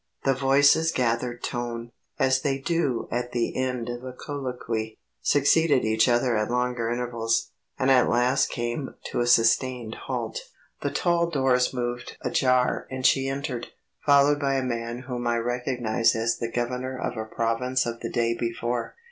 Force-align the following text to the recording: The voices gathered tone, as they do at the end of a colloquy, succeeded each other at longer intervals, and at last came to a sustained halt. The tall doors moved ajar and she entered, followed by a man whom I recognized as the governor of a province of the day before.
The 0.23 0.33
voices 0.33 0.91
gathered 0.91 1.43
tone, 1.43 1.91
as 2.17 2.41
they 2.41 2.57
do 2.57 3.07
at 3.11 3.33
the 3.33 3.55
end 3.55 3.87
of 3.87 4.03
a 4.03 4.13
colloquy, 4.13 4.97
succeeded 5.21 5.85
each 5.85 6.07
other 6.09 6.35
at 6.35 6.49
longer 6.49 6.89
intervals, 6.89 7.51
and 7.77 7.91
at 7.91 8.09
last 8.09 8.49
came 8.49 8.95
to 9.11 9.19
a 9.19 9.27
sustained 9.27 9.93
halt. 10.07 10.39
The 10.81 10.89
tall 10.89 11.29
doors 11.29 11.71
moved 11.71 12.17
ajar 12.21 12.87
and 12.89 13.05
she 13.05 13.27
entered, 13.27 13.67
followed 14.03 14.39
by 14.39 14.55
a 14.55 14.63
man 14.63 15.01
whom 15.01 15.27
I 15.27 15.37
recognized 15.37 16.15
as 16.15 16.39
the 16.39 16.51
governor 16.51 16.97
of 16.99 17.15
a 17.15 17.25
province 17.25 17.85
of 17.85 17.99
the 17.99 18.09
day 18.09 18.35
before. 18.35 18.95